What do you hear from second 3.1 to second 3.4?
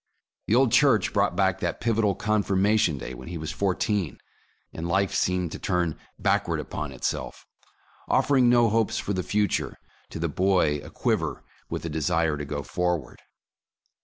when he